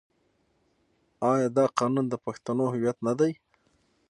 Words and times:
آیا 1.31 1.47
دا 1.57 1.65
قانون 1.79 2.05
د 2.09 2.15
پښتنو 2.25 2.63
هویت 2.73 2.97
نه 3.07 3.13
دی؟ 3.19 3.31